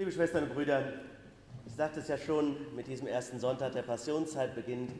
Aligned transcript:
Liebe 0.00 0.12
Schwestern 0.12 0.44
und 0.44 0.54
Brüder, 0.54 0.94
ich 1.66 1.74
sagte 1.74 2.00
es 2.00 2.08
ja 2.08 2.16
schon, 2.16 2.74
mit 2.74 2.86
diesem 2.86 3.06
ersten 3.06 3.38
Sonntag 3.38 3.72
der 3.72 3.82
Passionszeit 3.82 4.54
beginnt 4.54 4.92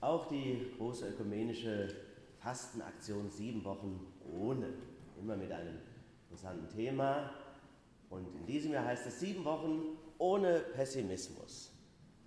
auch 0.00 0.28
die 0.28 0.70
große 0.78 1.08
ökumenische 1.08 1.88
Fastenaktion 2.38 3.28
sieben 3.28 3.64
Wochen 3.64 4.06
ohne. 4.40 4.68
Immer 5.20 5.36
mit 5.36 5.50
einem 5.50 5.78
interessanten 6.22 6.68
Thema. 6.68 7.28
Und 8.08 8.28
in 8.36 8.46
diesem 8.46 8.70
Jahr 8.70 8.84
heißt 8.84 9.08
es 9.08 9.18
sieben 9.18 9.44
Wochen 9.44 9.82
ohne 10.18 10.60
Pessimismus. 10.60 11.72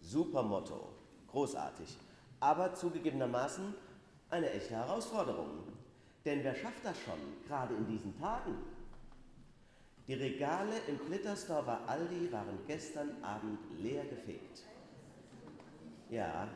Super 0.01 0.43
Motto, 0.43 0.89
großartig. 1.29 1.97
Aber 2.41 2.73
zugegebenermaßen 2.73 3.73
eine 4.29 4.51
echte 4.51 4.73
Herausforderung. 4.73 5.51
Denn 6.25 6.43
wer 6.43 6.53
schafft 6.53 6.83
das 6.83 6.99
schon, 6.99 7.47
gerade 7.47 7.75
in 7.75 7.87
diesen 7.87 8.13
Tagen? 8.19 8.57
Die 10.09 10.15
Regale 10.15 10.73
im 10.87 10.99
Klittersdorfer 11.05 11.87
Aldi 11.87 12.31
waren 12.31 12.57
gestern 12.65 13.23
Abend 13.23 13.59
leer 13.77 14.03
gefegt. 14.05 14.63
Ja, 16.09 16.47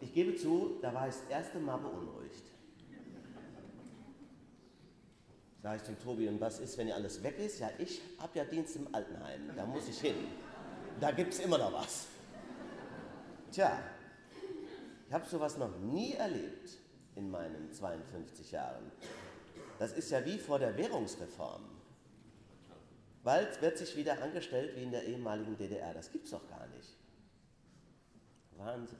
ich 0.00 0.14
gebe 0.14 0.36
zu, 0.36 0.78
da 0.80 0.94
war 0.94 1.08
ich 1.08 1.16
das 1.16 1.24
erste 1.28 1.58
Mal 1.58 1.78
beunruhigt. 1.78 2.44
Sag 5.64 5.78
ich 5.78 5.82
zum 5.82 5.98
Tobi, 5.98 6.28
und 6.28 6.40
was 6.40 6.60
ist, 6.60 6.78
wenn 6.78 6.86
hier 6.86 6.94
alles 6.94 7.20
weg 7.24 7.40
ist? 7.40 7.58
Ja, 7.58 7.70
ich 7.76 8.00
habe 8.20 8.38
ja 8.38 8.44
Dienst 8.44 8.76
im 8.76 8.86
Altenheim, 8.94 9.50
da 9.56 9.66
muss 9.66 9.88
ich 9.88 10.00
hin. 10.00 10.28
Da 11.00 11.10
gibt 11.10 11.32
es 11.32 11.40
immer 11.40 11.58
noch 11.58 11.72
was. 11.72 12.06
Tja, 13.50 13.80
ich 15.08 15.12
habe 15.12 15.26
sowas 15.26 15.58
noch 15.58 15.76
nie 15.80 16.12
erlebt 16.12 16.70
in 17.16 17.32
meinen 17.32 17.72
52 17.72 18.52
Jahren. 18.52 18.92
Das 19.80 19.92
ist 19.94 20.08
ja 20.12 20.24
wie 20.24 20.38
vor 20.38 20.60
der 20.60 20.76
Währungsreform. 20.76 21.77
Bald 23.24 23.60
wird 23.60 23.78
sich 23.78 23.96
wieder 23.96 24.22
angestellt 24.22 24.76
wie 24.76 24.82
in 24.82 24.90
der 24.90 25.04
ehemaligen 25.04 25.56
DDR. 25.56 25.92
Das 25.94 26.10
gibt's 26.12 26.30
doch 26.30 26.48
gar 26.48 26.66
nicht. 26.68 26.96
Wahnsinn. 28.56 28.98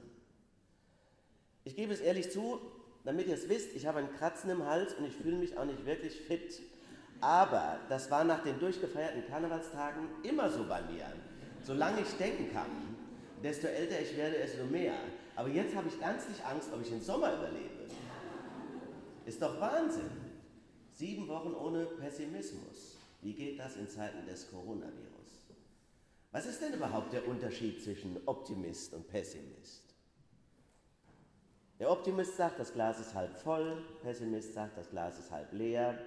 Ich 1.63 1.75
gebe 1.75 1.93
es 1.93 1.99
ehrlich 1.99 2.31
zu, 2.31 2.59
damit 3.03 3.27
ihr 3.27 3.35
es 3.35 3.49
wisst, 3.49 3.75
ich 3.75 3.85
habe 3.85 3.99
einen 3.99 4.13
Kratzen 4.15 4.49
im 4.49 4.65
Hals 4.65 4.93
und 4.93 5.05
ich 5.05 5.15
fühle 5.15 5.37
mich 5.37 5.57
auch 5.57 5.65
nicht 5.65 5.85
wirklich 5.85 6.19
fit. 6.21 6.61
Aber 7.21 7.79
das 7.89 8.09
war 8.09 8.23
nach 8.23 8.43
den 8.43 8.59
durchgefeierten 8.59 9.27
Karnevalstagen 9.27 10.07
immer 10.23 10.49
so 10.49 10.65
bei 10.65 10.81
mir. 10.83 11.05
Solange 11.63 12.01
ich 12.01 12.11
denken 12.17 12.51
kann, 12.53 12.95
desto 13.43 13.67
älter 13.67 13.99
ich 14.01 14.15
werde, 14.15 14.37
desto 14.37 14.65
mehr. 14.65 14.93
Aber 15.35 15.49
jetzt 15.49 15.75
habe 15.75 15.87
ich 15.87 16.01
ernstlich 16.01 16.43
Angst, 16.45 16.69
ob 16.73 16.81
ich 16.81 16.89
den 16.89 17.01
Sommer 17.01 17.33
überlebe. 17.33 17.87
Ist 19.25 19.41
doch 19.41 19.59
Wahnsinn. 19.59 20.09
Sieben 20.93 21.27
Wochen 21.27 21.53
ohne 21.53 21.85
Pessimismus. 21.85 22.98
Wie 23.21 23.33
geht 23.33 23.59
das 23.59 23.75
in 23.75 23.87
Zeiten 23.87 24.25
des 24.25 24.49
Coronavirus? 24.49 25.19
Was 26.31 26.45
ist 26.45 26.61
denn 26.61 26.73
überhaupt 26.73 27.11
der 27.11 27.27
Unterschied 27.27 27.81
zwischen 27.83 28.17
Optimist 28.25 28.93
und 28.93 29.07
Pessimist? 29.07 29.95
Der 31.79 31.89
Optimist 31.91 32.35
sagt, 32.37 32.59
das 32.59 32.73
Glas 32.73 32.99
ist 32.99 33.15
halb 33.15 33.35
voll, 33.37 33.83
Pessimist 34.01 34.53
sagt, 34.53 34.77
das 34.77 34.89
Glas 34.89 35.17
ist 35.17 35.31
halb 35.31 35.51
leer. 35.53 35.97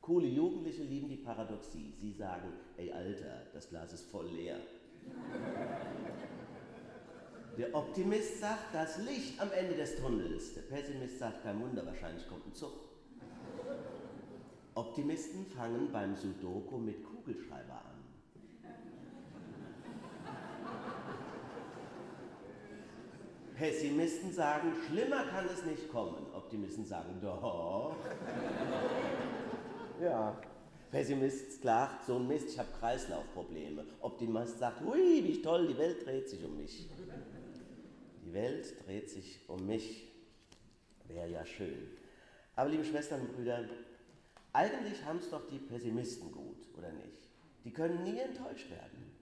Coole 0.00 0.26
Jugendliche 0.26 0.82
lieben 0.82 1.08
die 1.08 1.16
Paradoxie. 1.16 1.94
Sie 1.98 2.12
sagen, 2.12 2.52
ey 2.76 2.92
Alter, 2.92 3.46
das 3.52 3.68
Glas 3.68 3.92
ist 3.92 4.06
voll 4.06 4.28
leer. 4.28 4.58
Der 7.56 7.74
Optimist 7.74 8.40
sagt, 8.40 8.74
das 8.74 8.98
Licht 8.98 9.40
am 9.40 9.50
Ende 9.52 9.74
des 9.74 9.96
Tunnels. 9.96 10.54
Der 10.54 10.62
Pessimist 10.62 11.18
sagt, 11.18 11.42
kein 11.42 11.60
Wunder, 11.60 11.86
wahrscheinlich 11.86 12.28
kommt 12.28 12.46
ein 12.46 12.54
Zug. 12.54 12.72
Optimisten 14.76 15.46
fangen 15.46 15.90
beim 15.90 16.14
Sudoku 16.14 16.76
mit 16.76 17.02
Kugelschreiber 17.02 17.72
an. 17.72 17.96
Pessimisten 23.54 24.30
sagen, 24.34 24.74
schlimmer 24.86 25.24
kann 25.24 25.46
es 25.46 25.64
nicht 25.64 25.90
kommen. 25.90 26.26
Optimisten 26.34 26.84
sagen, 26.84 27.18
doch. 27.22 27.96
ja. 29.98 30.36
Pessimist 30.90 31.62
klagt, 31.62 32.04
so 32.04 32.16
ein 32.16 32.28
Mist, 32.28 32.50
ich 32.50 32.58
habe 32.58 32.68
Kreislaufprobleme. 32.78 33.82
Optimist 34.02 34.58
sagt, 34.58 34.82
hui, 34.82 35.24
wie 35.24 35.40
toll, 35.40 35.68
die 35.68 35.78
Welt 35.78 36.04
dreht 36.04 36.28
sich 36.28 36.44
um 36.44 36.54
mich. 36.54 36.86
Die 38.26 38.32
Welt 38.34 38.86
dreht 38.86 39.08
sich 39.08 39.40
um 39.48 39.66
mich. 39.66 40.06
Wäre 41.08 41.30
ja 41.30 41.46
schön. 41.46 41.96
Aber 42.54 42.68
liebe 42.68 42.84
Schwestern 42.84 43.22
und 43.22 43.34
Brüder, 43.34 43.64
eigentlich 44.56 45.04
haben 45.04 45.18
es 45.18 45.28
doch 45.28 45.46
die 45.48 45.58
Pessimisten 45.58 46.32
gut, 46.32 46.66
oder 46.78 46.90
nicht? 46.92 47.28
Die 47.64 47.70
können 47.70 48.02
nie 48.04 48.18
enttäuscht 48.18 48.70
werden. 48.70 49.12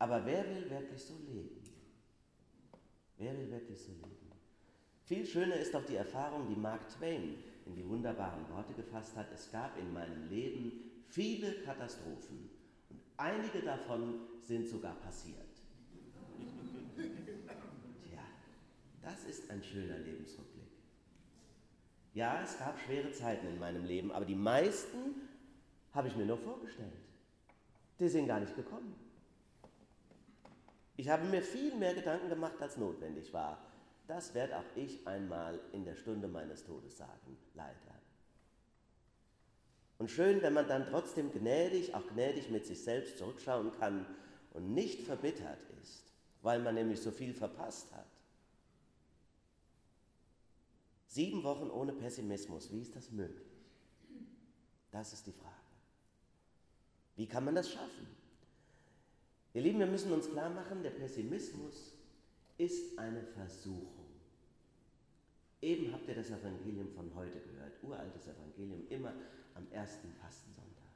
Aber 0.00 0.26
wer 0.26 0.44
will 0.44 0.68
wirklich 0.68 1.00
so 1.00 1.14
leben? 1.28 1.62
Wer 3.16 3.38
will 3.38 3.50
wirklich 3.50 3.78
so 3.80 3.92
leben? 3.92 4.18
Viel 5.04 5.24
schöner 5.24 5.54
ist 5.56 5.72
doch 5.72 5.84
die 5.86 5.94
Erfahrung, 5.96 6.48
die 6.48 6.60
Mark 6.60 6.88
Twain 6.88 7.36
in 7.64 7.74
die 7.76 7.88
wunderbaren 7.88 8.48
Worte 8.50 8.74
gefasst 8.74 9.16
hat. 9.16 9.32
Es 9.32 9.50
gab 9.52 9.78
in 9.78 9.92
meinem 9.92 10.28
Leben 10.28 10.72
viele 11.08 11.52
Katastrophen 11.62 12.50
und 12.90 13.00
einige 13.16 13.60
davon 13.60 14.20
sind 14.42 14.68
sogar 14.68 14.94
passiert. 14.96 15.36
Tja, 16.96 18.24
das 19.00 19.24
ist 19.24 19.48
ein 19.50 19.62
schöner 19.62 19.98
Lebensrückblick. 19.98 20.57
Ja, 22.14 22.40
es 22.42 22.58
gab 22.58 22.78
schwere 22.80 23.12
Zeiten 23.12 23.46
in 23.46 23.58
meinem 23.58 23.84
Leben, 23.84 24.10
aber 24.12 24.24
die 24.24 24.34
meisten 24.34 25.28
habe 25.92 26.08
ich 26.08 26.16
mir 26.16 26.26
nur 26.26 26.38
vorgestellt. 26.38 26.92
Die 28.00 28.08
sind 28.08 28.26
gar 28.26 28.40
nicht 28.40 28.54
gekommen. 28.56 28.94
Ich 30.96 31.08
habe 31.08 31.24
mir 31.26 31.42
viel 31.42 31.74
mehr 31.76 31.94
Gedanken 31.94 32.28
gemacht, 32.28 32.60
als 32.60 32.76
notwendig 32.76 33.32
war. 33.32 33.58
Das 34.08 34.34
werde 34.34 34.56
auch 34.56 34.76
ich 34.76 35.06
einmal 35.06 35.60
in 35.72 35.84
der 35.84 35.94
Stunde 35.94 36.28
meines 36.28 36.64
Todes 36.64 36.96
sagen, 36.96 37.36
leider. 37.54 37.98
Und 39.98 40.10
schön, 40.10 40.40
wenn 40.42 40.54
man 40.54 40.68
dann 40.68 40.86
trotzdem 40.86 41.32
gnädig, 41.32 41.94
auch 41.94 42.06
gnädig 42.06 42.50
mit 42.50 42.66
sich 42.66 42.82
selbst 42.82 43.18
zurückschauen 43.18 43.72
kann 43.72 44.06
und 44.54 44.72
nicht 44.72 45.02
verbittert 45.02 45.58
ist, 45.82 46.04
weil 46.42 46.60
man 46.60 46.76
nämlich 46.76 47.00
so 47.00 47.10
viel 47.10 47.34
verpasst 47.34 47.92
hat. 47.92 48.06
Sieben 51.08 51.42
Wochen 51.42 51.70
ohne 51.70 51.94
Pessimismus, 51.94 52.70
wie 52.70 52.82
ist 52.82 52.94
das 52.94 53.10
möglich? 53.10 53.48
Das 54.90 55.12
ist 55.14 55.26
die 55.26 55.32
Frage. 55.32 55.54
Wie 57.16 57.26
kann 57.26 57.44
man 57.44 57.54
das 57.54 57.70
schaffen? 57.70 58.06
Ihr 59.54 59.62
Lieben, 59.62 59.78
wir 59.78 59.86
müssen 59.86 60.12
uns 60.12 60.30
klar 60.30 60.50
machen, 60.50 60.82
der 60.82 60.90
Pessimismus 60.90 61.94
ist 62.58 62.98
eine 62.98 63.22
Versuchung. 63.22 64.06
Eben 65.62 65.92
habt 65.92 66.06
ihr 66.08 66.14
das 66.14 66.30
Evangelium 66.30 66.90
von 66.92 67.12
heute 67.14 67.40
gehört, 67.40 67.82
uraltes 67.82 68.28
Evangelium, 68.28 68.86
immer 68.90 69.12
am 69.54 69.66
ersten 69.72 70.12
Fastensonntag. 70.12 70.92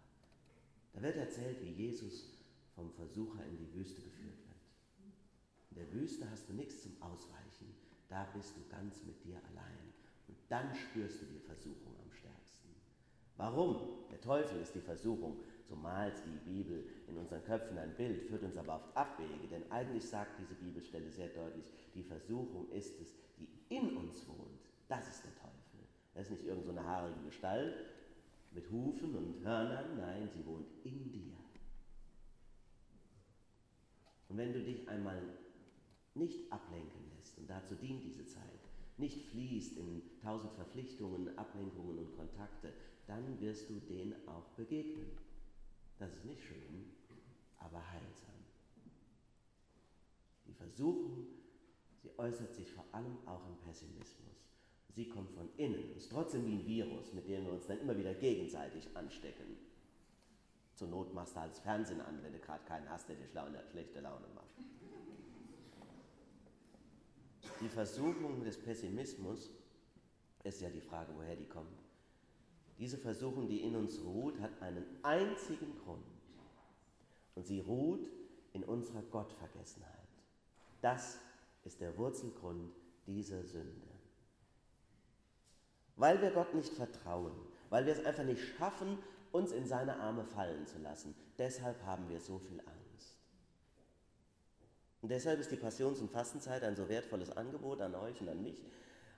Da 0.93 1.03
wird 1.03 1.17
erzählt, 1.17 1.57
wie 1.63 1.71
Jesus 1.71 2.35
vom 2.75 2.93
Versucher 2.93 3.45
in 3.47 3.57
die 3.57 3.75
Wüste 3.75 4.03
geführt 4.03 4.37
wird. 4.37 4.53
In 5.71 5.77
der 5.77 5.93
Wüste 5.93 6.31
hast 6.31 6.49
du 6.49 6.53
nichts 6.53 6.83
zum 6.83 6.93
Ausweichen, 7.01 7.75
da 8.09 8.25
bist 8.35 8.55
du 8.57 8.61
ganz 8.69 9.03
mit 9.05 9.25
dir 9.25 9.41
allein. 9.51 9.92
Und 10.33 10.39
dann 10.49 10.75
spürst 10.75 11.21
du 11.21 11.27
die 11.27 11.41
Versuchung 11.41 11.95
am 12.03 12.11
stärksten. 12.11 12.71
Warum? 13.37 14.09
Der 14.11 14.19
Teufel 14.19 14.63
ist 14.63 14.75
die 14.75 14.81
Versuchung. 14.81 15.45
So 15.69 15.77
malt 15.77 16.15
die 16.25 16.51
Bibel 16.51 16.85
in 17.07 17.19
unseren 17.19 17.45
Köpfen 17.45 17.77
ein 17.77 17.95
Bild, 17.97 18.23
führt 18.23 18.43
uns 18.43 18.57
aber 18.57 18.77
auf 18.77 18.97
Abwege. 18.97 19.47
Denn 19.51 19.71
eigentlich 19.71 20.09
sagt 20.09 20.41
diese 20.41 20.55
Bibelstelle 20.55 21.11
sehr 21.11 21.29
deutlich, 21.29 21.67
die 21.95 22.03
Versuchung 22.03 22.71
ist 22.71 22.99
es, 22.99 23.15
die 23.39 23.49
in 23.69 23.95
uns 23.95 24.27
wohnt. 24.27 24.61
Das 24.89 25.07
ist 25.07 25.23
der 25.25 25.35
Teufel. 25.35 25.87
Das 26.15 26.25
ist 26.25 26.31
nicht 26.31 26.45
irgendeine 26.45 26.81
so 26.81 26.87
haarige 26.87 27.21
Gestalt 27.27 27.75
mit 28.53 28.71
Hufen 28.71 29.15
und 29.15 29.45
Hörnern. 29.45 29.99
Nein, 29.99 30.31
sie 30.33 30.47
wohnt 30.47 30.69
in 30.85 31.13
dir. 31.13 31.37
Und 34.31 34.39
wenn 34.39 34.55
du 34.55 34.63
dich 34.63 34.89
einmal 34.89 35.21
nicht 36.15 36.51
ablenken 36.51 37.11
lässt, 37.17 37.37
und 37.39 37.51
dazu 37.51 37.75
dient 37.75 38.03
diese 38.03 38.25
Zeit, 38.25 38.43
nicht 39.03 39.21
fließt 39.27 39.77
in 39.77 40.01
tausend 40.23 40.53
Verpflichtungen, 40.55 41.37
Ablenkungen 41.37 41.99
und 41.99 42.17
Kontakte, 42.17 42.73
dann 43.07 43.39
wirst 43.41 43.69
du 43.69 43.75
denen 43.81 44.15
auch 44.29 44.47
begegnen. 44.57 45.11
Das 45.99 46.13
ist 46.13 46.25
nicht 46.25 46.43
schön, 46.43 46.87
aber 47.59 47.83
heilsam. 47.91 48.33
Die 50.47 50.55
Versuchung, 50.55 51.27
sie 52.01 52.11
äußert 52.17 52.55
sich 52.55 52.71
vor 52.71 52.85
allem 52.93 53.19
auch 53.27 53.47
im 53.49 53.57
Pessimismus. 53.67 54.47
Sie 54.95 55.09
kommt 55.09 55.33
von 55.33 55.49
innen, 55.57 55.97
ist 55.97 56.13
trotzdem 56.13 56.47
wie 56.47 56.55
ein 56.55 56.67
Virus, 56.67 57.13
mit 57.13 57.27
dem 57.29 57.45
wir 57.45 57.53
uns 57.53 57.67
dann 57.67 57.81
immer 57.81 57.99
wieder 57.99 58.15
gegenseitig 58.15 58.89
anstecken. 58.95 59.57
Zur 60.75 60.89
Not 60.89 61.13
machst 61.13 61.35
du 61.35 61.41
als 61.41 61.59
Fernsehen 61.59 62.01
an, 62.01 62.23
wenn 62.23 62.33
du 62.33 62.39
gerade 62.39 62.65
keinen 62.65 62.89
hast, 62.89 63.09
der 63.09 63.17
dir 63.17 63.29
schlechte 63.71 64.01
Laune 64.01 64.27
macht. 64.35 64.43
Die 67.63 67.69
Versuchung 67.69 68.43
des 68.43 68.61
Pessimismus 68.61 69.51
ist 70.43 70.61
ja 70.61 70.69
die 70.69 70.81
Frage, 70.81 71.13
woher 71.15 71.37
die 71.37 71.47
kommt. 71.47 71.79
Diese 72.77 72.99
Versuchung, 72.99 73.47
die 73.47 73.63
in 73.63 73.77
uns 73.77 74.01
ruht, 74.03 74.41
hat 74.41 74.51
einen 74.61 74.85
einzigen 75.05 75.79
Grund. 75.85 76.03
Und 77.37 77.47
sie 77.47 77.61
ruht 77.61 78.09
in 78.53 78.65
unserer 78.65 79.03
Gottvergessenheit. 79.03 80.09
Das 80.81 81.21
ist 81.65 81.81
der 81.81 81.97
Wurzelgrund 81.97 82.73
dieser 83.07 83.45
Sünde. 83.45 83.87
Weil 85.95 86.21
wir 86.21 86.33
Gott 86.33 86.53
nicht 86.55 86.75
vertrauen, 86.75 87.33
weil 87.71 87.87
wir 87.87 87.93
es 87.93 88.05
einfach 88.05 88.25
nicht 88.25 88.43
schaffen, 88.57 88.99
uns 89.31 89.53
in 89.53 89.67
seine 89.67 89.97
Arme 89.97 90.25
fallen 90.25 90.67
zu 90.67 90.79
lassen. 90.79 91.15
Deshalb 91.39 91.81
haben 91.85 92.09
wir 92.09 92.21
so 92.21 92.41
viel 92.41 92.59
Angst. 92.59 92.82
Und 95.03 95.11
deshalb 95.11 95.41
ist 95.41 95.51
die 95.51 95.57
Passions- 95.57 96.01
und 96.01 96.11
Fastenzeit 96.11 96.63
ein 96.63 96.77
so 96.77 96.89
wertvolles 96.89 97.37
Angebot 97.37 97.81
an 97.81 97.95
euch 97.97 98.21
und 98.21 98.29
an 98.29 98.43
mich, 98.43 98.65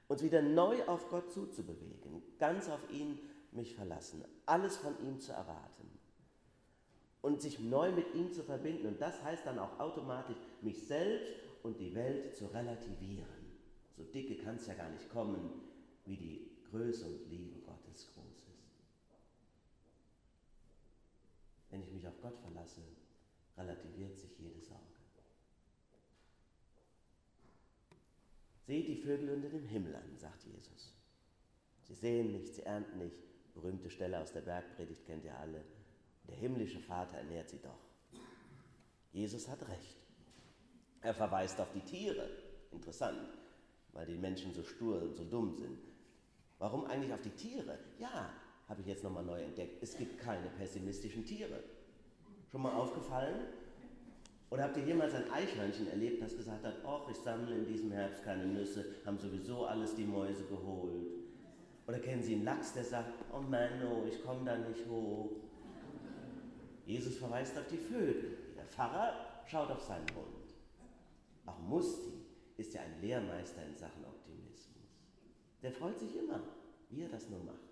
uns 0.09 0.23
wieder 0.23 0.43
neu 0.43 0.83
auf 0.87 1.09
Gott 1.11 1.31
zuzubewegen, 1.31 2.23
ganz 2.39 2.69
auf 2.69 2.81
ihn 2.91 3.19
mich 3.53 3.75
verlassen, 3.75 4.25
alles 4.47 4.77
von 4.77 4.99
ihm 5.07 5.21
zu 5.21 5.33
erwarten 5.33 5.85
und 7.25 7.41
sich 7.41 7.59
neu 7.59 7.91
mit 7.91 8.15
ihm 8.15 8.31
zu 8.33 8.43
verbinden. 8.43 8.87
Und 8.87 9.01
das 9.01 9.23
heißt 9.23 9.47
dann 9.47 9.59
auch 9.59 9.81
automatisch, 9.81 10.37
mich 10.61 10.87
selbst 10.87 11.33
und 11.63 11.81
die 11.81 11.95
Welt 11.95 12.37
zu 12.37 12.47
relativieren. 12.47 13.25
So 13.97 14.05
dicke 14.05 14.37
kann 14.37 14.57
es 14.57 14.67
ja 14.67 14.75
gar 14.75 14.91
nicht 14.91 15.09
kommen, 15.09 15.63
wie 16.05 16.17
die 16.17 16.51
Größe 16.71 17.07
und 17.07 17.31
Liebe 17.31 17.61
Gottes 17.61 18.13
groß 18.13 18.27
ist. 18.27 18.75
Wenn 21.71 21.83
ich 21.83 21.93
mich 21.93 22.07
auf 22.07 22.21
Gott 22.21 22.39
verlasse, 22.39 22.83
relativiert 23.57 24.19
sich 24.19 24.39
jede 24.39 24.61
Sorge. 24.61 24.94
Seht 28.67 28.89
die 28.89 28.97
Vögel 28.97 29.31
unter 29.31 29.51
dem 29.51 29.67
Himmel 29.67 29.95
an, 29.95 30.17
sagt 30.17 30.45
Jesus. 30.45 30.95
Sie 31.83 31.95
sehen 31.95 32.33
nicht, 32.33 32.55
sie 32.55 32.63
ernten 32.63 32.99
nicht. 32.99 33.23
Berühmte 33.55 33.91
Stelle 33.91 34.19
aus 34.21 34.33
der 34.33 34.41
Bergpredigt 34.41 35.05
kennt 35.05 35.25
ihr 35.25 35.39
alle. 35.39 35.63
Der 36.29 36.37
himmlische 36.37 36.81
Vater 36.81 37.19
ernährt 37.19 37.51
sie 37.51 37.61
doch. 37.61 37.79
Jesus 39.13 39.49
hat 39.49 39.69
recht. 39.69 39.97
Er 41.03 41.15
verweist 41.15 41.61
auf 41.61 41.71
die 41.73 41.83
Tiere. 41.83 42.29
Interessant, 42.73 43.29
weil 43.93 44.07
die 44.07 44.17
Menschen 44.17 44.53
so 44.55 44.65
stur 44.65 45.03
und 45.03 45.15
so 45.15 45.25
dumm 45.25 45.55
sind. 45.55 45.79
Warum 46.59 46.87
eigentlich 46.87 47.13
auf 47.13 47.21
die 47.21 47.31
Tiere? 47.31 47.79
Ja, 47.99 48.33
habe 48.69 48.81
ich 48.81 48.87
jetzt 48.87 49.05
nochmal 49.05 49.25
neu 49.25 49.43
entdeckt. 49.43 49.83
Es 49.83 49.97
gibt 49.97 50.19
keine 50.19 50.49
pessimistischen 50.51 51.25
Tiere. 51.25 51.63
Schon 52.51 52.63
mal 52.63 52.73
aufgefallen? 52.73 53.47
Oder 54.51 54.65
habt 54.65 54.77
ihr 54.77 54.85
jemals 54.85 55.15
ein 55.15 55.31
Eichhörnchen 55.31 55.89
erlebt, 55.89 56.23
das 56.23 56.37
gesagt 56.37 56.65
hat, 56.65 56.77
ach, 56.87 57.09
ich 57.11 57.17
sammle 57.17 57.57
in 57.57 57.67
diesem 57.67 57.91
Herbst 57.91 58.23
keine 58.23 58.47
Nüsse, 58.47 58.85
haben 59.05 59.19
sowieso 59.19 59.67
alles 59.67 59.95
die 59.95 60.05
Mäuse 60.05 60.45
geholt? 60.45 61.07
Oder 61.87 61.99
kennen 61.99 62.23
Sie 62.23 62.35
einen 62.35 62.45
Lachs, 62.45 62.73
der 62.73 62.85
sagt, 62.85 63.13
oh 63.33 63.41
Mann, 63.41 63.83
oh, 63.85 64.07
ich 64.09 64.23
komme 64.23 64.45
da 64.45 64.57
nicht 64.57 64.87
hoch? 64.89 65.31
Jesus 66.87 67.17
verweist 67.17 67.59
auf 67.59 67.67
die 67.67 67.79
Vögel. 67.79 68.39
Der 68.57 68.65
Pfarrer 68.65 69.43
schaut 69.47 69.71
auf 69.71 69.83
seinen 69.83 70.07
Hund. 70.15 70.55
Auch 71.47 71.59
Musti 71.59 72.13
ist 72.57 72.75
ja 72.75 72.83
ein 72.83 73.01
Lehrmeister 73.01 73.65
in 73.67 73.77
Sachen 73.77 74.05
Optimismus. 74.05 74.89
Der 75.63 75.73
freut 75.73 75.99
sich 75.99 76.17
immer, 76.17 76.41
wie 76.91 77.03
er 77.03 77.09
das 77.09 77.29
nur 77.29 77.41
macht. 77.41 77.64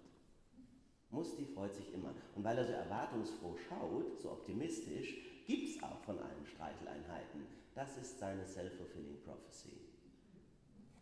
Musti 1.12 1.44
freut 1.44 1.74
sich 1.74 1.92
immer. 1.92 2.14
Und 2.34 2.42
weil 2.42 2.56
er 2.56 2.64
so 2.64 2.72
erwartungsfroh 2.72 3.54
schaut, 3.68 4.18
so 4.20 4.32
optimistisch, 4.32 5.14
gibt 5.46 5.68
es 5.68 5.82
auch 5.82 5.98
von 6.00 6.18
allen 6.18 6.46
Streicheleinheiten. 6.46 7.46
Das 7.74 7.96
ist 7.98 8.18
seine 8.18 8.44
Self-Fulfilling 8.44 9.20
Prophecy. 9.24 9.76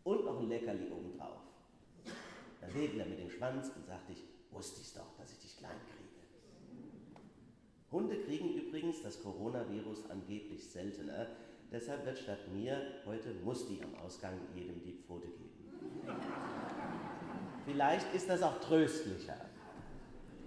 Und 0.03 0.25
noch 0.25 0.39
ein 0.39 0.49
Leckerli 0.49 0.91
obendrauf. 0.91 1.41
Dann 2.59 2.73
wedelt 2.73 2.99
er 2.99 3.05
mit 3.05 3.19
dem 3.19 3.29
Schwanz 3.29 3.71
und 3.75 3.85
sagt, 3.85 4.09
ich 4.09 4.23
wusste 4.51 4.81
es 4.81 4.93
doch, 4.93 5.17
dass 5.17 5.31
ich 5.31 5.39
dich 5.39 5.57
klein 5.57 5.79
kriege. 5.87 6.11
Hunde 7.91 8.17
kriegen 8.23 8.53
übrigens 8.53 9.01
das 9.01 9.21
Coronavirus 9.21 10.09
angeblich 10.09 10.69
seltener. 10.69 11.27
Deshalb 11.71 12.05
wird 12.05 12.19
statt 12.19 12.51
mir 12.53 13.01
heute 13.05 13.33
Musti 13.43 13.81
am 13.83 13.95
Ausgang 13.95 14.39
jedem 14.55 14.81
die 14.81 14.93
Pfote 14.93 15.27
geben. 15.27 15.51
Vielleicht 17.65 18.13
ist 18.13 18.29
das 18.29 18.43
auch 18.43 18.59
tröstlicher. 18.59 19.50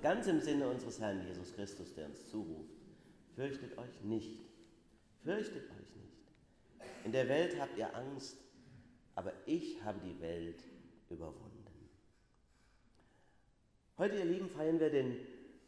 Ganz 0.04 0.26
im 0.26 0.38
Sinne 0.38 0.68
unseres 0.68 1.00
Herrn 1.00 1.26
Jesus 1.26 1.54
Christus, 1.54 1.94
der 1.94 2.04
uns 2.04 2.28
zuruft. 2.28 2.76
Fürchtet 3.34 3.78
euch 3.78 4.02
nicht. 4.02 4.38
Fürchtet 5.22 5.62
euch 5.70 5.96
nicht. 5.96 6.28
In 7.06 7.12
der 7.12 7.26
Welt 7.26 7.58
habt 7.58 7.78
ihr 7.78 7.96
Angst, 7.96 8.36
aber 9.14 9.32
ich 9.46 9.82
habe 9.82 9.98
die 10.00 10.20
Welt 10.20 10.62
überwunden. 11.08 11.64
Heute, 13.96 14.16
ihr 14.16 14.26
Lieben, 14.26 14.50
feiern 14.50 14.78
wir 14.78 14.90
den, 14.90 15.16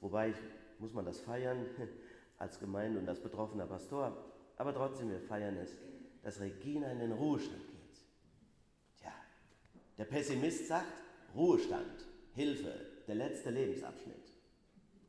wobei 0.03 0.29
ich 0.29 0.37
muss 0.81 0.93
man 0.93 1.07
das 1.07 1.19
feiern 1.19 1.65
als 2.37 2.61
Gemeinde 2.61 3.01
und 3.01 3.09
als 3.09 3.21
betroffener 3.21 3.65
Pastor. 3.65 4.23
Aber 4.59 4.75
trotzdem, 4.75 5.09
wir 5.09 5.21
feiern 5.21 5.57
es, 5.57 5.71
dass 6.23 6.41
Regina 6.41 6.93
in 6.93 6.99
den 6.99 7.13
Ruhestand 7.13 7.63
geht. 7.69 8.01
Tja, 8.99 9.15
der 9.97 10.05
Pessimist 10.05 10.67
sagt, 10.69 10.93
Ruhestand, 11.35 12.05
Hilfe, 12.35 12.75
der 13.07 13.15
letzte 13.15 13.49
Lebensabschnitt. 13.49 14.26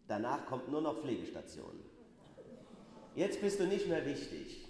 Danach 0.07 0.45
kommt 0.45 0.69
nur 0.69 0.81
noch 0.81 1.01
Pflegestation. 1.01 1.79
Jetzt 3.15 3.41
bist 3.41 3.59
du 3.59 3.65
nicht 3.65 3.87
mehr 3.87 4.05
wichtig 4.05 4.65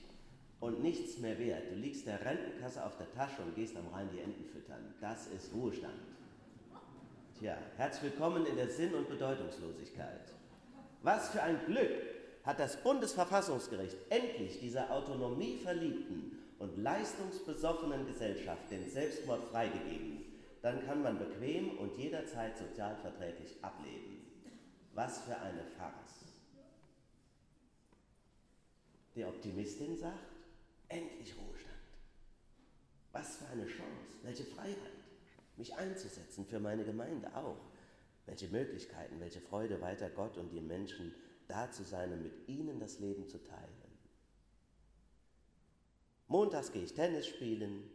und 0.59 0.81
nichts 0.81 1.19
mehr 1.19 1.37
wert. 1.37 1.71
Du 1.71 1.75
liegst 1.75 2.07
der 2.07 2.23
Rentenkasse 2.23 2.83
auf 2.83 2.97
der 2.97 3.11
Tasche 3.11 3.41
und 3.43 3.55
gehst 3.55 3.75
am 3.77 3.87
Rhein 3.93 4.09
die 4.13 4.19
Enten 4.19 4.45
füttern. 4.45 4.95
Das 4.99 5.27
ist 5.27 5.53
Ruhestand. 5.53 5.99
Tja, 7.37 7.57
herzlich 7.75 8.11
willkommen 8.11 8.45
in 8.47 8.55
der 8.55 8.69
Sinn- 8.69 8.95
und 8.95 9.09
Bedeutungslosigkeit. 9.09 10.33
Was 11.03 11.29
für 11.29 11.43
ein 11.43 11.59
Glück 11.67 11.91
hat 12.43 12.59
das 12.59 12.81
Bundesverfassungsgericht 12.81 13.97
endlich 14.09 14.59
dieser 14.59 14.89
autonomieverliebten 14.91 16.39
und 16.57 16.81
leistungsbesoffenen 16.81 18.07
Gesellschaft 18.07 18.71
den 18.71 18.89
Selbstmord 18.89 19.43
freigegeben. 19.51 20.23
Dann 20.63 20.83
kann 20.85 21.03
man 21.03 21.19
bequem 21.19 21.77
und 21.77 21.95
jederzeit 21.95 22.57
sozialverträglich 22.57 23.57
ableben. 23.61 24.16
Was 24.97 25.19
für 25.19 25.38
eine 25.38 25.63
Farce. 25.63 26.25
Die 29.13 29.23
Optimistin 29.23 29.95
sagt, 29.95 30.33
endlich 30.88 31.35
Ruhestand. 31.38 31.77
Was 33.11 33.35
für 33.35 33.45
eine 33.45 33.67
Chance, 33.67 34.17
welche 34.23 34.44
Freiheit, 34.44 34.75
mich 35.55 35.75
einzusetzen 35.75 36.47
für 36.47 36.59
meine 36.59 36.83
Gemeinde 36.83 37.27
auch 37.35 37.59
welche 38.25 38.47
Möglichkeiten, 38.47 39.19
welche 39.19 39.39
Freude 39.39 39.79
weiter 39.81 40.09
Gott 40.09 40.35
und 40.35 40.51
den 40.51 40.65
Menschen 40.65 41.13
da 41.47 41.69
zu 41.69 41.83
sein 41.83 42.11
und 42.11 42.23
mit 42.23 42.49
ihnen 42.49 42.79
das 42.79 42.97
Leben 42.97 43.29
zu 43.29 43.38
teilen. 43.38 43.99
Montags 46.27 46.71
gehe 46.71 46.83
ich 46.83 46.95
Tennis 46.95 47.27
spielen, 47.27 47.87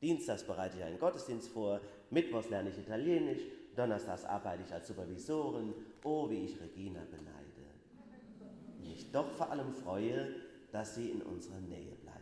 Dienstags 0.00 0.44
bereite 0.44 0.76
ich 0.78 0.84
einen 0.84 1.00
Gottesdienst 1.00 1.48
vor, 1.48 1.80
Mittwochs 2.10 2.48
lerne 2.48 2.70
ich 2.70 2.78
Italienisch, 2.78 3.42
Donnerstags 3.78 4.24
arbeite 4.24 4.64
ich 4.64 4.72
als 4.72 4.88
Supervisorin. 4.88 5.72
Oh, 6.02 6.28
wie 6.28 6.46
ich 6.46 6.60
Regina 6.60 7.00
beneide. 7.08 7.38
Mich 8.80 9.12
doch 9.12 9.30
vor 9.30 9.52
allem 9.52 9.72
freue, 9.72 10.34
dass 10.72 10.96
sie 10.96 11.10
in 11.10 11.22
unserer 11.22 11.60
Nähe 11.60 11.94
bleibt. 11.94 12.18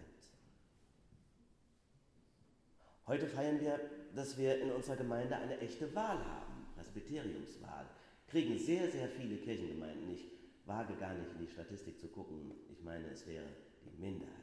Heute 3.06 3.26
feiern 3.26 3.60
wir, 3.60 3.80
dass 4.14 4.36
wir 4.36 4.60
in 4.60 4.70
unserer 4.70 4.96
Gemeinde 4.96 5.36
eine 5.36 5.58
echte 5.58 5.94
Wahl 5.94 6.18
haben. 6.18 6.66
Presbyteriumswahl 6.75 7.86
kriegen 8.26 8.58
sehr, 8.58 8.90
sehr 8.90 9.08
viele 9.08 9.36
Kirchengemeinden. 9.36 10.10
Ich 10.10 10.26
wage 10.66 10.94
gar 10.96 11.14
nicht 11.14 11.30
in 11.32 11.46
die 11.46 11.50
Statistik 11.50 11.98
zu 11.98 12.08
gucken. 12.08 12.52
Ich 12.70 12.82
meine, 12.82 13.06
es 13.08 13.26
wäre 13.26 13.46
die 13.82 13.98
Minderheit. 13.98 14.34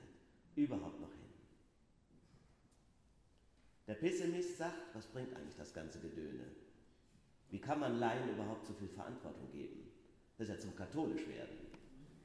Überhaupt 0.56 1.00
noch 1.00 1.12
hin. 1.12 1.20
Der 3.86 3.96
Pessimist 3.96 4.58
sagt, 4.58 4.96
was 4.96 5.06
bringt 5.06 5.36
eigentlich 5.36 5.58
das 5.58 5.74
ganze 5.74 6.00
Gedöne? 6.00 6.46
Wie 7.54 7.60
kann 7.60 7.80
man 7.80 8.00
Laien 8.00 8.30
überhaupt 8.30 8.66
so 8.66 8.74
viel 8.74 8.88
Verantwortung 8.88 9.52
geben? 9.52 9.92
Das 10.40 10.50
ist 10.50 10.56
ja 10.56 10.60
zum 10.60 10.76
katholisch 10.76 11.28
werden. 11.28 11.56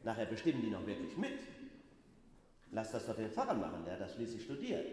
Nachher 0.02 0.24
bestimmen 0.24 0.62
die 0.62 0.70
noch 0.70 0.86
wirklich 0.86 1.14
mit. 1.18 1.38
Lass 2.72 2.92
das 2.92 3.06
doch 3.06 3.14
den 3.14 3.30
Pfarrer 3.30 3.52
machen, 3.52 3.84
der 3.84 3.94
hat 3.94 4.00
das 4.00 4.14
schließlich 4.14 4.42
studiert. 4.42 4.86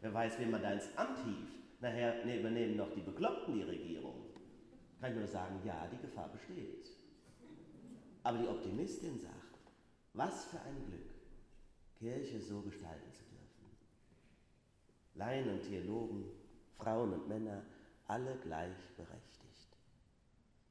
Wer 0.00 0.14
weiß, 0.14 0.38
wen 0.38 0.50
man 0.50 0.62
da 0.62 0.72
ins 0.72 0.88
Amt 0.96 1.18
hieft. 1.26 1.52
Nachher 1.82 2.24
ne, 2.24 2.40
übernehmen 2.40 2.76
noch 2.78 2.90
die 2.94 3.02
Bekloppten 3.02 3.54
die 3.54 3.64
Regierung 3.64 4.32
kann 4.98 5.10
ich 5.10 5.18
nur 5.18 5.26
sagen, 5.26 5.60
ja, 5.64 5.86
die 5.88 6.00
Gefahr 6.00 6.28
besteht. 6.28 6.88
Aber 8.22 8.38
die 8.38 8.46
Optimistin 8.46 9.18
sagt, 9.18 9.58
was 10.14 10.44
für 10.44 10.60
ein 10.60 10.86
Glück, 10.86 11.10
Kirche 11.98 12.40
so 12.40 12.62
gestalten 12.62 13.12
zu 13.12 13.24
dürfen. 13.24 13.76
Laien 15.16 15.50
und 15.50 15.62
Theologen, 15.64 16.24
Frauen 16.78 17.12
und 17.12 17.28
Männer, 17.28 17.62
alle 18.06 18.36
gleichberechtigt. 18.36 19.41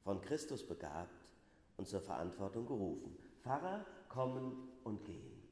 Von 0.04 0.20
Christus 0.20 0.66
begabt 0.66 1.32
und 1.76 1.86
zur 1.86 2.00
Verantwortung 2.00 2.66
gerufen. 2.66 3.16
Pfarrer 3.42 3.84
kommen 4.08 4.68
und 4.84 5.04
gehen. 5.04 5.42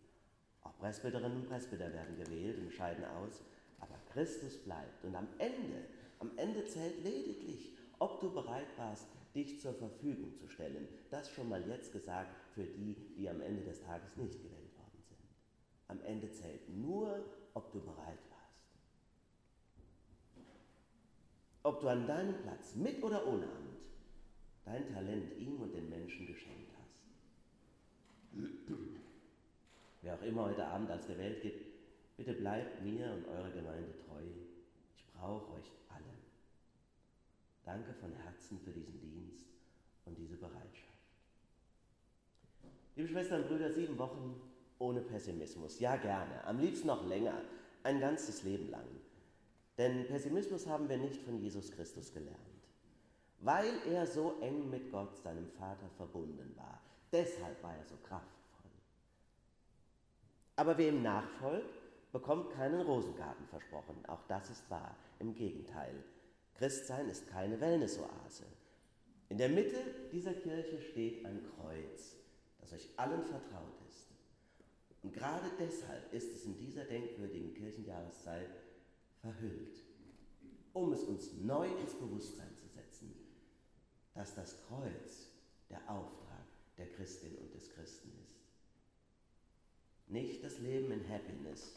Auch 0.63 0.77
Presbyterinnen 0.79 1.39
und 1.39 1.49
Presbyter 1.49 1.93
werden 1.93 2.17
gewählt 2.17 2.59
und 2.59 2.73
scheiden 2.73 3.05
aus, 3.05 3.43
aber 3.81 3.95
Christus 4.13 4.59
bleibt. 4.59 5.05
Und 5.05 5.15
am 5.15 5.29
Ende, 5.39 5.85
am 6.19 6.31
Ende 6.37 6.65
zählt 6.67 7.03
lediglich, 7.03 7.77
ob 7.99 8.21
du 8.21 8.33
bereit 8.33 8.67
warst, 8.77 9.07
dich 9.35 9.61
zur 9.61 9.75
Verfügung 9.75 10.37
zu 10.37 10.49
stellen. 10.49 10.89
Das 11.11 11.31
schon 11.31 11.49
mal 11.49 11.67
jetzt 11.69 11.93
gesagt 11.93 12.35
für 12.55 12.65
die, 12.65 12.97
die 13.17 13.29
am 13.29 13.41
Ende 13.41 13.63
des 13.63 13.81
Tages 13.81 14.17
nicht 14.17 14.43
gewählt 14.43 14.77
worden 14.77 15.03
sind. 15.09 15.19
Am 15.89 16.01
Ende 16.03 16.31
zählt 16.33 16.69
nur, 16.69 17.25
ob 17.55 17.73
du 17.73 17.81
bereit 17.81 18.19
warst. 18.31 18.65
Ob 21.63 21.81
du 21.81 21.89
an 21.89 22.07
deinem 22.07 22.37
Platz, 22.43 22.75
mit 22.75 23.03
oder 23.03 23.27
ohne 23.27 23.45
Amt, 23.45 23.79
dein 24.65 24.87
Talent 24.93 25.37
ihm 25.39 25.61
und 25.61 25.75
den 25.75 25.89
Menschen 25.89 26.27
geschenkt 26.27 26.71
hast. 26.81 27.03
Wer 30.03 30.15
auch 30.15 30.23
immer 30.23 30.47
heute 30.47 30.67
Abend 30.67 30.91
als 30.91 31.07
gewählt 31.07 31.43
gibt, 31.43 31.67
bitte 32.17 32.35
bleibt 32.35 32.83
mir 32.83 33.13
und 33.13 33.27
eurer 33.29 33.51
Gemeinde 33.51 33.93
treu. 34.07 34.23
Ich 34.97 35.07
brauche 35.13 35.53
euch 35.55 35.71
alle. 35.89 36.05
Danke 37.65 37.93
von 37.95 38.13
Herzen 38.13 38.59
für 38.61 38.71
diesen 38.71 38.99
Dienst 39.01 39.47
und 40.07 40.17
diese 40.19 40.37
Bereitschaft. 40.37 40.91
Liebe 42.97 43.09
Schwestern 43.09 43.43
und 43.43 43.49
Brüder, 43.49 43.73
sieben 43.73 43.99
Wochen 43.99 44.41
ohne 44.79 45.01
Pessimismus. 45.01 45.79
Ja, 45.79 45.97
gerne. 45.97 46.45
Am 46.45 46.59
liebsten 46.59 46.89
noch 46.89 47.07
länger. 47.07 47.43
Ein 47.83 48.01
ganzes 48.01 48.43
Leben 48.43 48.71
lang. 48.71 48.87
Denn 49.79 50.07
Pessimismus 50.07 50.67
haben 50.67 50.89
wir 50.89 50.99
nicht 50.99 51.23
von 51.23 51.39
Jesus 51.39 51.71
Christus 51.71 52.13
gelernt. 52.13 52.50
Weil 53.41 53.73
er 53.91 54.07
so 54.07 54.37
eng 54.41 54.69
mit 54.71 54.91
Gott, 54.91 55.17
seinem 55.17 55.49
Vater, 55.59 55.89
verbunden 55.97 56.55
war. 56.57 56.81
Deshalb 57.11 57.63
war 57.63 57.75
er 57.75 57.85
so 57.85 57.97
kraftvoll. 57.97 58.71
Aber 60.57 60.77
wer 60.77 60.89
ihm 60.91 61.03
nachfolgt, 61.03 62.13
bekommt 62.13 62.51
keinen 62.51 62.83
Rosengarten 62.83 63.47
versprochen. 63.47 64.05
Auch 64.07 64.23
das 64.29 64.51
ist 64.51 64.69
wahr. 64.71 64.95
Im 65.19 65.35
Gegenteil. 65.35 66.05
Christsein 66.55 67.09
ist 67.09 67.29
keine 67.29 67.59
Wellnessoase. 67.61 68.45
In 69.31 69.39
der 69.39 69.49
Mitte 69.49 69.79
dieser 70.13 70.35
Kirche 70.35 70.81
steht 70.83 71.25
ein 71.25 71.41
Kreuz, 71.57 72.17
das 72.61 72.73
euch 72.73 72.89
allen 72.97 73.25
vertraut 73.25 73.79
ist. 73.89 74.09
Und 75.03 75.15
gerade 75.15 75.51
deshalb 75.59 76.13
ist 76.13 76.35
es 76.35 76.45
in 76.45 76.59
dieser 76.59 76.85
denkwürdigen 76.85 77.55
Kirchenjahreszeit 77.55 78.51
verhüllt, 79.21 79.79
um 80.73 80.93
es 80.93 81.05
uns 81.05 81.33
neu 81.41 81.69
ins 81.79 81.95
Bewusstsein 81.95 82.55
zu 82.57 82.67
setzen, 82.69 83.15
dass 84.21 84.35
das 84.35 84.55
Kreuz 84.69 85.31
der 85.71 85.81
Auftrag 85.89 86.45
der 86.77 86.87
Christin 86.89 87.35
und 87.39 87.55
des 87.55 87.71
Christen 87.71 88.13
ist. 88.23 88.37
Nicht 90.09 90.45
das 90.45 90.59
Leben 90.59 90.93
in 90.93 91.09
Happiness. 91.09 91.73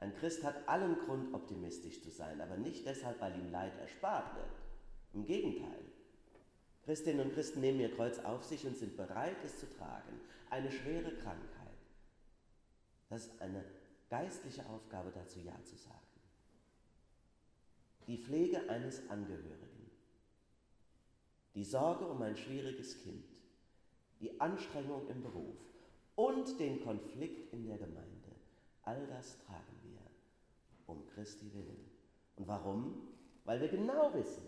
Ein 0.00 0.16
Christ 0.16 0.42
hat 0.44 0.66
allen 0.66 0.96
Grund, 1.00 1.34
optimistisch 1.34 2.02
zu 2.02 2.08
sein, 2.08 2.40
aber 2.40 2.56
nicht 2.56 2.86
deshalb, 2.86 3.20
weil 3.20 3.38
ihm 3.38 3.50
Leid 3.50 3.78
erspart 3.78 4.34
wird. 4.34 4.48
Im 5.12 5.26
Gegenteil. 5.26 5.84
Christinnen 6.86 7.26
und 7.26 7.34
Christen 7.34 7.60
nehmen 7.60 7.80
ihr 7.80 7.94
Kreuz 7.94 8.18
auf 8.20 8.44
sich 8.44 8.66
und 8.66 8.78
sind 8.78 8.96
bereit, 8.96 9.36
es 9.44 9.60
zu 9.60 9.66
tragen. 9.76 10.20
Eine 10.48 10.72
schwere 10.72 11.14
Krankheit. 11.16 11.76
Das 13.10 13.26
ist 13.26 13.42
eine 13.42 13.62
geistliche 14.08 14.64
Aufgabe, 14.70 15.12
dazu 15.14 15.38
Ja 15.40 15.62
zu 15.64 15.76
sagen. 15.76 15.98
Die 18.06 18.16
Pflege 18.16 18.70
eines 18.70 19.06
Angehörigen. 19.10 19.73
Die 21.54 21.64
Sorge 21.64 22.04
um 22.06 22.20
ein 22.22 22.36
schwieriges 22.36 22.98
Kind. 23.02 23.24
Die 24.20 24.40
Anstrengung 24.40 25.08
im 25.08 25.22
Beruf 25.22 25.56
und 26.16 26.58
den 26.58 26.82
Konflikt 26.82 27.52
in 27.52 27.66
der 27.66 27.78
Gemeinde. 27.78 28.32
All 28.82 29.06
das 29.06 29.38
tragen 29.46 29.78
wir 29.84 30.00
um 30.86 31.06
Christi 31.14 31.52
willen. 31.54 31.90
Und 32.36 32.48
warum? 32.48 33.08
Weil 33.44 33.60
wir 33.60 33.68
genau 33.68 34.12
wissen, 34.14 34.44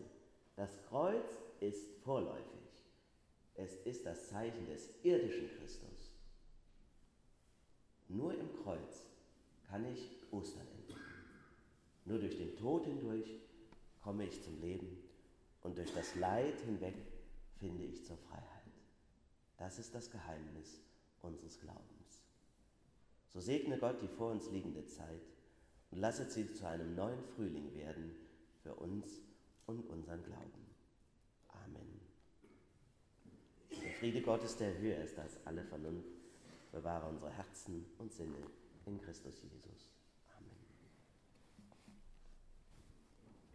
das 0.57 0.83
Kreuz 0.89 1.37
ist 1.61 1.89
vorläufig. 2.03 2.43
Es 3.55 3.75
ist 3.85 4.05
das 4.05 4.29
Zeichen 4.29 4.67
des 4.67 4.91
irdischen 5.03 5.49
Christus. 5.59 6.11
Nur 8.09 8.35
im 8.35 8.53
Kreuz 8.63 9.07
kann 9.69 9.85
ich 9.93 10.11
Ostern 10.31 10.67
entdecken. 10.79 11.01
Nur 12.05 12.19
durch 12.19 12.37
den 12.37 12.57
Tod 12.57 12.85
hindurch 12.85 13.41
komme 14.03 14.27
ich 14.27 14.43
zum 14.43 14.61
Leben 14.61 15.06
und 15.67 15.77
durch 15.77 15.93
das 15.93 16.15
Leid 16.15 16.61
hinweg 16.61 16.95
finde 17.59 17.83
ich 17.83 18.05
zur 18.05 18.17
Freiheit. 18.17 18.47
Das 19.57 19.81
ist 19.81 19.93
das 19.97 20.09
Geheimnis 20.13 20.81
unseres 21.23 21.59
Glaubens. 21.59 22.23
So 23.27 23.41
segne 23.41 23.77
Gott 23.77 24.01
die 24.01 24.07
vor 24.07 24.31
uns 24.31 24.49
liegende 24.53 24.87
Zeit 24.87 25.27
und 25.91 25.99
lasset 25.99 26.31
sie 26.31 26.53
zu 26.53 26.69
einem 26.69 26.95
neuen 26.95 27.21
Frühling 27.35 27.75
werden 27.75 28.15
für 28.63 28.75
uns 28.75 29.21
und 29.67 29.89
unseren 29.89 30.23
Glauben. 30.23 30.67
Amen. 31.49 32.01
Der 33.83 33.93
Friede 33.95 34.23
Gottes, 34.23 34.57
der 34.57 34.79
höher 34.79 34.99
ist 35.03 35.19
als 35.19 35.45
alle 35.47 35.65
Vernunft, 35.65 36.15
bewahre 36.71 37.09
unsere 37.09 37.33
Herzen 37.33 37.85
und 37.99 38.13
Sinne 38.13 38.39
in 38.87 39.01
Christus 39.01 39.43
Jesus. 39.43 39.96